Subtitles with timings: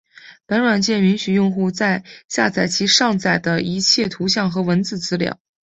[0.47, 5.39] 本软件允许用户在下载其上载的一切图像和文字资料。